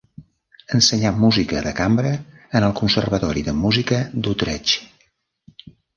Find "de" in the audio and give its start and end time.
1.67-1.73, 3.51-3.57